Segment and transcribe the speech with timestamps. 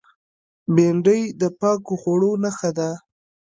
[0.73, 2.89] بېنډۍ د پاکو خوړو نخښه ده